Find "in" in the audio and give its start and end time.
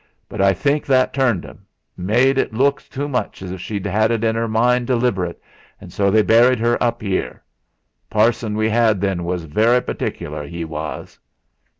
4.23-4.35